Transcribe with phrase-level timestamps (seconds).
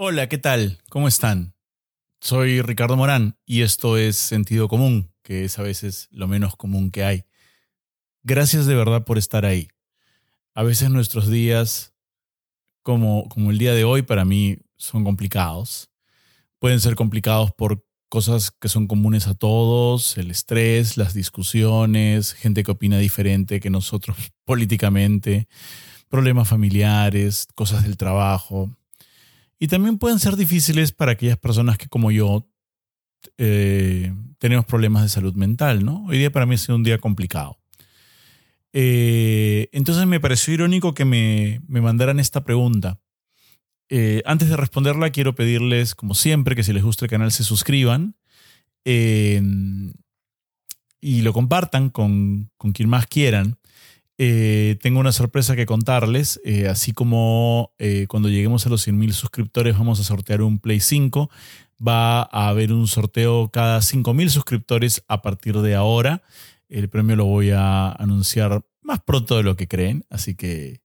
[0.00, 0.78] Hola, ¿qué tal?
[0.90, 1.54] ¿Cómo están?
[2.20, 6.92] Soy Ricardo Morán y esto es Sentido Común, que es a veces lo menos común
[6.92, 7.24] que hay.
[8.22, 9.66] Gracias de verdad por estar ahí.
[10.54, 11.94] A veces nuestros días,
[12.84, 15.90] como, como el día de hoy, para mí son complicados.
[16.60, 22.62] Pueden ser complicados por cosas que son comunes a todos, el estrés, las discusiones, gente
[22.62, 25.48] que opina diferente que nosotros políticamente,
[26.08, 28.77] problemas familiares, cosas del trabajo.
[29.58, 32.48] Y también pueden ser difíciles para aquellas personas que como yo
[33.36, 36.04] eh, tenemos problemas de salud mental, ¿no?
[36.06, 37.58] Hoy día para mí ha sido un día complicado.
[38.72, 43.00] Eh, entonces me pareció irónico que me, me mandaran esta pregunta.
[43.88, 47.42] Eh, antes de responderla, quiero pedirles, como siempre, que si les gusta el canal se
[47.42, 48.14] suscriban
[48.84, 49.92] y
[51.20, 53.58] lo compartan con, con quien más quieran.
[54.20, 56.40] Eh, tengo una sorpresa que contarles.
[56.44, 60.80] Eh, así como eh, cuando lleguemos a los 100.000 suscriptores vamos a sortear un Play
[60.80, 61.30] 5.
[61.86, 66.22] Va a haber un sorteo cada 5.000 suscriptores a partir de ahora.
[66.68, 70.04] El premio lo voy a anunciar más pronto de lo que creen.
[70.10, 70.82] Así que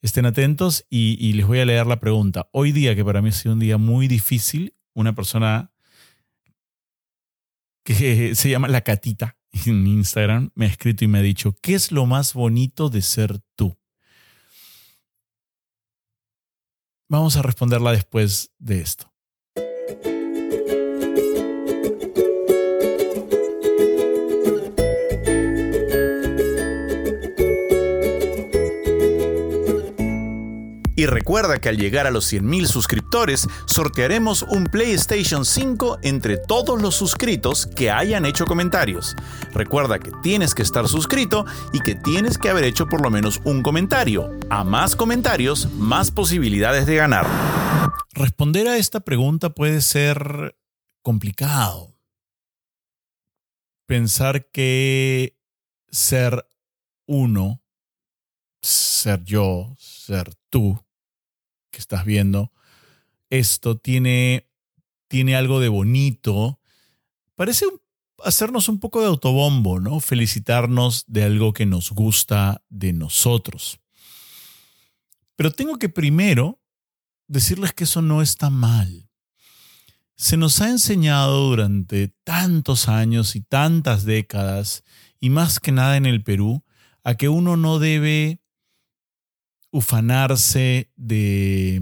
[0.00, 2.48] estén atentos y, y les voy a leer la pregunta.
[2.52, 5.72] Hoy día, que para mí ha sido un día muy difícil, una persona
[7.82, 11.74] que se llama La Catita en Instagram me ha escrito y me ha dicho, ¿qué
[11.74, 13.76] es lo más bonito de ser tú?
[17.08, 19.10] Vamos a responderla después de esto.
[31.10, 36.94] Recuerda que al llegar a los 100.000 suscriptores, sortearemos un PlayStation 5 entre todos los
[36.94, 39.16] suscritos que hayan hecho comentarios.
[39.52, 43.40] Recuerda que tienes que estar suscrito y que tienes que haber hecho por lo menos
[43.44, 44.30] un comentario.
[44.50, 47.26] A más comentarios, más posibilidades de ganar.
[48.12, 50.56] Responder a esta pregunta puede ser
[51.02, 51.96] complicado.
[53.86, 55.38] Pensar que
[55.90, 56.46] ser
[57.06, 57.62] uno,
[58.60, 60.84] ser yo, ser tú,
[61.70, 62.52] que estás viendo
[63.30, 64.48] esto tiene,
[65.08, 66.60] tiene algo de bonito.
[67.34, 67.66] Parece
[68.24, 70.00] hacernos un poco de autobombo, ¿no?
[70.00, 73.80] Felicitarnos de algo que nos gusta de nosotros.
[75.36, 76.60] Pero tengo que primero
[77.28, 79.08] decirles que eso no está mal.
[80.16, 84.82] Se nos ha enseñado durante tantos años y tantas décadas,
[85.20, 86.64] y más que nada en el Perú,
[87.04, 88.40] a que uno no debe
[89.70, 91.80] ufanarse de,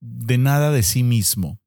[0.00, 1.60] de nada de sí mismo,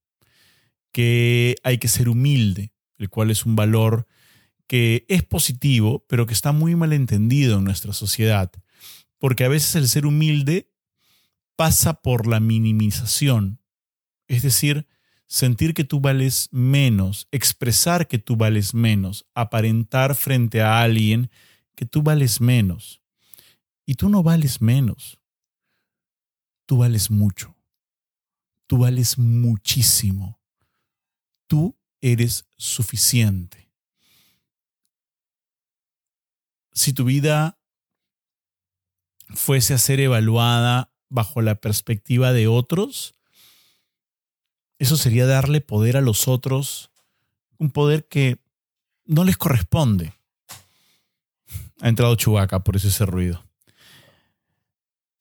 [0.92, 4.08] que hay que ser humilde, el cual es un valor
[4.68, 8.52] que es positivo, pero que está muy mal entendido en nuestra sociedad,
[9.20, 10.72] porque a veces el ser humilde
[11.56, 13.60] pasa por la minimización,
[14.28, 14.88] es decir,
[15.28, 21.30] sentir que tú vales menos, expresar que tú vales menos, aparentar frente a alguien
[21.76, 23.02] que tú vales menos.
[23.86, 25.20] Y tú no vales menos.
[26.66, 27.56] Tú vales mucho.
[28.68, 30.40] Tú vales muchísimo.
[31.48, 33.70] Tú eres suficiente.
[36.74, 37.60] Si tu vida
[39.30, 43.16] fuese a ser evaluada bajo la perspectiva de otros,
[44.80, 46.92] eso sería darle poder a los otros,
[47.58, 48.44] un poder que
[49.06, 50.14] no les corresponde.
[51.82, 53.45] Ha entrado Chubaca, por eso ese ruido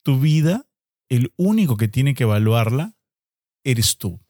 [0.05, 0.67] tu vida,
[1.09, 2.95] el único que tiene que evaluarla,
[3.63, 4.21] eres tú.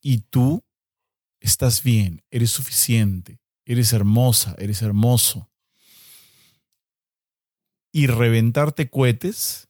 [0.00, 0.64] Y tú
[1.40, 5.50] estás bien, eres suficiente, eres hermosa, eres hermoso.
[7.90, 9.68] Y reventarte cohetes,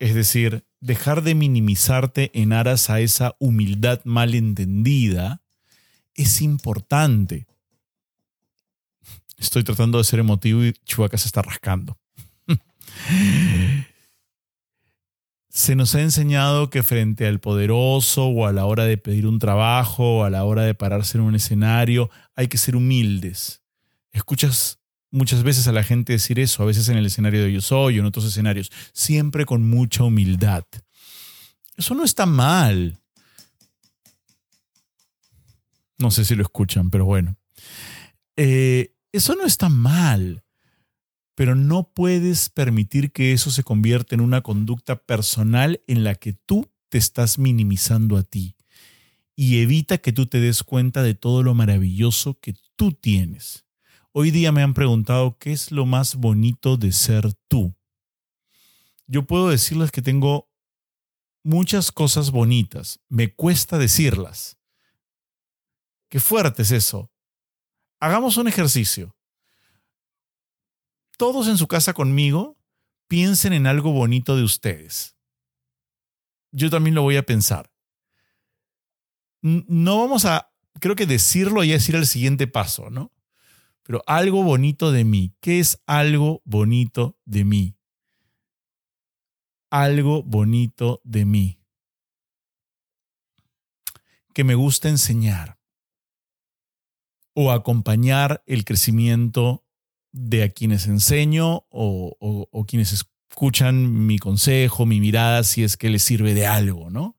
[0.00, 5.40] es decir, dejar de minimizarte en aras a esa humildad malentendida,
[6.14, 7.46] es importante.
[9.38, 11.96] Estoy tratando de ser emotivo y Chubaca se está rascando.
[15.60, 19.38] se nos ha enseñado que frente al poderoso o a la hora de pedir un
[19.38, 23.60] trabajo o a la hora de pararse en un escenario hay que ser humildes.
[24.10, 24.78] Escuchas
[25.10, 27.98] muchas veces a la gente decir eso, a veces en el escenario de Yo Soy
[27.98, 30.64] o en otros escenarios, siempre con mucha humildad.
[31.76, 32.98] Eso no está mal.
[35.98, 37.36] No sé si lo escuchan, pero bueno.
[38.34, 40.42] Eh, eso no está mal
[41.34, 46.32] pero no puedes permitir que eso se convierta en una conducta personal en la que
[46.32, 48.56] tú te estás minimizando a ti
[49.36, 53.64] y evita que tú te des cuenta de todo lo maravilloso que tú tienes.
[54.12, 57.74] Hoy día me han preguntado qué es lo más bonito de ser tú.
[59.06, 60.50] Yo puedo decirles que tengo
[61.42, 63.00] muchas cosas bonitas.
[63.08, 64.58] Me cuesta decirlas.
[66.10, 67.10] Qué fuerte es eso.
[67.98, 69.16] Hagamos un ejercicio.
[71.20, 72.56] Todos en su casa conmigo
[73.06, 75.18] piensen en algo bonito de ustedes.
[76.50, 77.70] Yo también lo voy a pensar.
[79.42, 80.50] No vamos a,
[80.80, 83.12] creo que decirlo y decir el siguiente paso, ¿no?
[83.82, 85.34] Pero algo bonito de mí.
[85.40, 87.76] ¿Qué es algo bonito de mí?
[89.68, 91.60] Algo bonito de mí.
[94.32, 95.58] Que me gusta enseñar
[97.34, 99.66] o acompañar el crecimiento
[100.12, 106.02] de a quienes enseño o, quienes escuchan mi consejo, mi mirada, si es que les
[106.02, 107.16] sirve de algo, ¿no?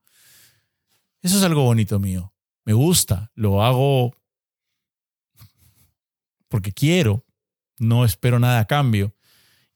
[1.22, 2.34] Eso es algo bonito mío.
[2.64, 4.14] Me gusta, lo hago
[6.48, 7.24] porque quiero,
[7.78, 9.14] no espero nada a cambio.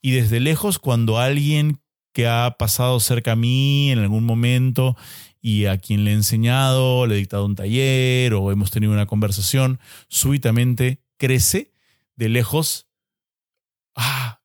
[0.03, 1.81] Y desde lejos, cuando alguien
[2.13, 4.97] que ha pasado cerca a mí en algún momento
[5.41, 9.07] y a quien le he enseñado, le he dictado un taller o hemos tenido una
[9.07, 11.73] conversación, súbitamente crece
[12.15, 12.86] de lejos.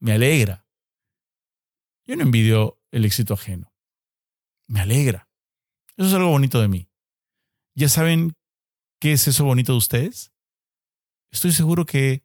[0.01, 0.65] Me alegra.
[2.05, 3.71] Yo no envidio el éxito ajeno.
[4.67, 5.29] Me alegra.
[5.95, 6.89] Eso es algo bonito de mí.
[7.75, 8.35] ¿Ya saben
[8.99, 10.31] qué es eso bonito de ustedes?
[11.31, 12.23] Estoy seguro que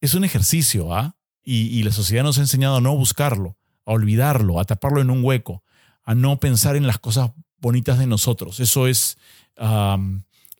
[0.00, 1.16] es un ejercicio, ¿ah?
[1.46, 5.22] Y, la sociedad nos ha enseñado a no buscarlo, a olvidarlo, a taparlo en un
[5.22, 5.62] hueco,
[6.02, 8.58] a no pensar en las cosas bonitas de nosotros.
[8.60, 9.18] Eso es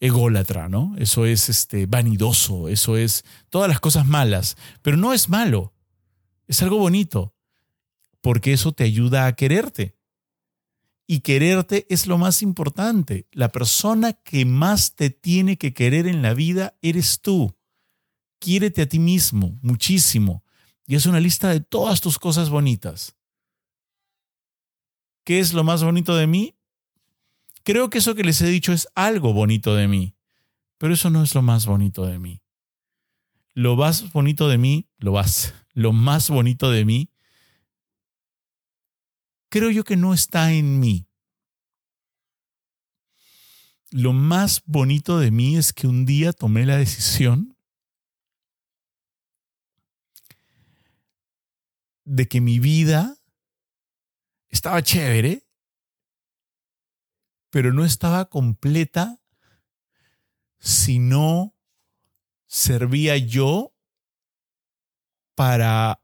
[0.00, 0.94] ególatra, ¿no?
[0.98, 4.58] Eso es este, vanidoso, eso es todas las cosas malas.
[4.82, 5.72] Pero no es malo,
[6.46, 7.34] es algo bonito,
[8.20, 9.96] porque eso te ayuda a quererte.
[11.06, 13.28] Y quererte es lo más importante.
[13.32, 17.54] La persona que más te tiene que querer en la vida eres tú.
[18.38, 20.44] Quiérete a ti mismo muchísimo.
[20.86, 23.16] Y es una lista de todas tus cosas bonitas.
[25.24, 26.54] ¿Qué es lo más bonito de mí?
[27.64, 30.14] Creo que eso que les he dicho es algo bonito de mí,
[30.76, 32.42] pero eso no es lo más bonito de mí.
[33.54, 37.10] Lo más bonito de mí, lo más, lo más bonito de mí,
[39.48, 41.08] creo yo que no está en mí.
[43.90, 47.56] Lo más bonito de mí es que un día tomé la decisión
[52.04, 53.16] de que mi vida
[54.48, 55.46] estaba chévere,
[57.50, 59.20] pero no estaba completa
[60.58, 61.54] si no
[62.46, 63.73] servía yo
[65.34, 66.00] para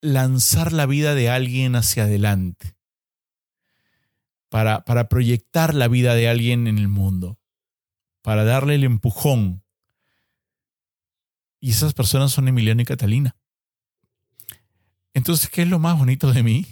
[0.00, 2.76] lanzar la vida de alguien hacia adelante,
[4.48, 7.38] para, para proyectar la vida de alguien en el mundo,
[8.22, 9.64] para darle el empujón.
[11.60, 13.36] Y esas personas son Emiliano y Catalina.
[15.14, 16.66] Entonces, ¿qué es lo más bonito de mí?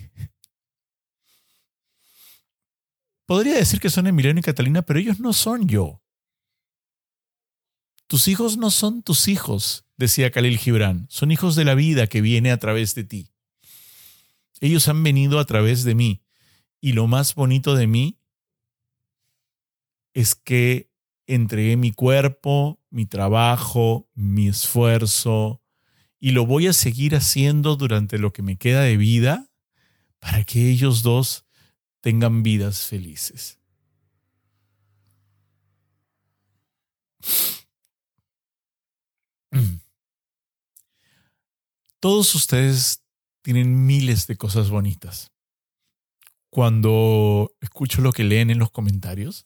[3.26, 6.00] Podría decir que son Emiliano y Catalina, pero ellos no son yo.
[8.06, 12.20] Tus hijos no son tus hijos, decía Khalil Gibran, son hijos de la vida que
[12.20, 13.32] viene a través de ti.
[14.60, 16.22] Ellos han venido a través de mí.
[16.80, 18.20] Y lo más bonito de mí
[20.14, 20.90] es que
[21.26, 25.62] entregué mi cuerpo, mi trabajo, mi esfuerzo,
[26.18, 29.50] y lo voy a seguir haciendo durante lo que me queda de vida
[30.18, 31.44] para que ellos dos
[32.00, 33.58] tengan vidas felices.
[42.00, 43.02] Todos ustedes
[43.42, 45.32] tienen miles de cosas bonitas.
[46.50, 49.44] Cuando escucho lo que leen en los comentarios,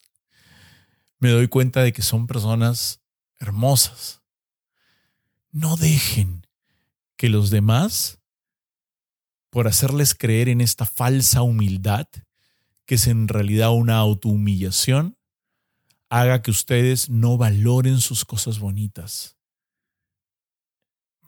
[1.19, 3.01] me doy cuenta de que son personas
[3.39, 4.23] hermosas.
[5.51, 6.47] No dejen
[7.17, 8.19] que los demás,
[9.51, 12.09] por hacerles creer en esta falsa humildad,
[12.87, 15.19] que es en realidad una autohumillación,
[16.09, 19.37] haga que ustedes no valoren sus cosas bonitas,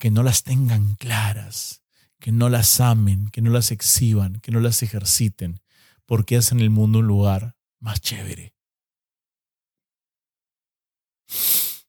[0.02, 1.84] que no las tengan claras,
[2.18, 5.60] que no las amen, que no las exhiban, que no las ejerciten,
[6.06, 8.56] porque hacen el mundo un lugar más chévere.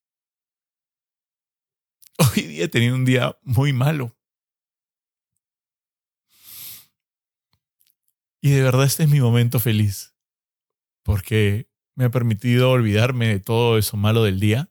[2.20, 4.16] Hoy día he tenido un día muy malo.
[8.42, 10.14] Y de verdad este es mi momento feliz,
[11.02, 14.70] porque me ha permitido olvidarme de todo eso malo del día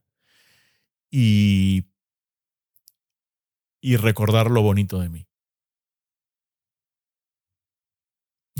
[1.10, 1.90] y,
[3.82, 5.26] y recordar lo bonito de mí.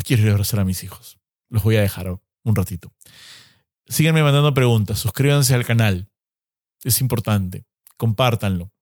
[0.05, 1.19] Quiero ir a abrazar a mis hijos.
[1.49, 2.93] Los voy a dejar un ratito.
[3.87, 6.11] Síganme mandando preguntas, suscríbanse al canal.
[6.83, 7.64] Es importante.
[7.97, 8.73] Compártanlo.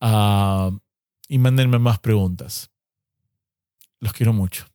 [0.00, 0.70] Ah,
[1.28, 2.70] y mándenme más preguntas.
[3.98, 4.66] Los quiero mucho.